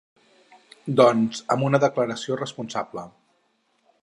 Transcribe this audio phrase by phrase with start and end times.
[1.01, 3.09] Doncs, amb una ‘declaració responsable’.